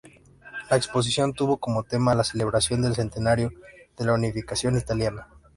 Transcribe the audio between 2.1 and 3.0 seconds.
la celebración del